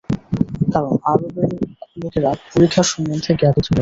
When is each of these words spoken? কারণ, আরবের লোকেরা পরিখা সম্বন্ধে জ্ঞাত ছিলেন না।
কারণ, 0.73 0.93
আরবের 1.11 1.49
লোকেরা 1.97 2.31
পরিখা 2.47 2.81
সম্বন্ধে 2.83 3.31
জ্ঞাত 3.31 3.55
ছিলেন 3.55 3.57
না। 3.57 3.69